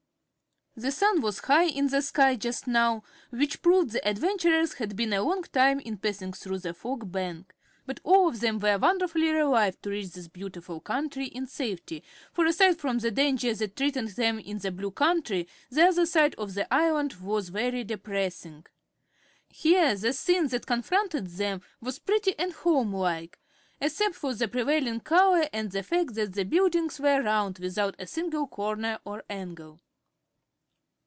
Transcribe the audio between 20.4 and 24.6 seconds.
that confronted them was pretty and homelike, except for the